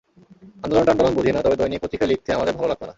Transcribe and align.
আন্দোলন-টান্দোলন 0.63 1.13
বুঝি 1.15 1.31
না, 1.31 1.39
তবে 1.41 1.55
দৈনিক 1.55 1.79
পত্রিকায় 1.81 2.09
লিখতে 2.09 2.29
আমাদের 2.33 2.53
ভালো 2.55 2.67
লাগত 2.67 2.81
না। 2.81 2.89